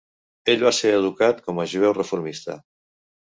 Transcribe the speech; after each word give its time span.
Ell 0.53 0.63
va 0.67 0.71
ser 0.77 0.93
educat 0.99 1.43
com 1.49 1.61
a 1.63 1.67
jueu 1.75 1.95
reformista. 1.99 2.57